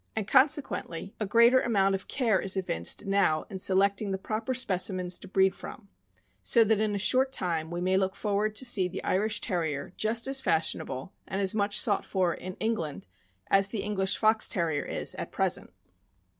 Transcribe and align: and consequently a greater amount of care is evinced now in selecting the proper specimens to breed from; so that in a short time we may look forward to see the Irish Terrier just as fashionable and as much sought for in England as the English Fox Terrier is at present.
and 0.15 0.25
consequently 0.27 1.13
a 1.19 1.27
greater 1.27 1.61
amount 1.61 1.93
of 1.93 2.07
care 2.07 2.39
is 2.41 2.57
evinced 2.57 3.05
now 3.05 3.43
in 3.51 3.59
selecting 3.59 4.09
the 4.09 4.17
proper 4.17 4.51
specimens 4.51 5.19
to 5.19 5.27
breed 5.27 5.53
from; 5.53 5.89
so 6.41 6.63
that 6.63 6.81
in 6.81 6.95
a 6.95 6.97
short 6.97 7.31
time 7.31 7.69
we 7.69 7.79
may 7.81 7.95
look 7.95 8.15
forward 8.15 8.55
to 8.55 8.65
see 8.65 8.87
the 8.87 9.03
Irish 9.03 9.41
Terrier 9.41 9.93
just 9.97 10.25
as 10.27 10.41
fashionable 10.41 11.13
and 11.27 11.39
as 11.39 11.53
much 11.53 11.79
sought 11.79 12.03
for 12.03 12.33
in 12.33 12.55
England 12.55 13.05
as 13.51 13.69
the 13.69 13.83
English 13.83 14.17
Fox 14.17 14.49
Terrier 14.49 14.85
is 14.85 15.13
at 15.13 15.31
present. 15.31 15.71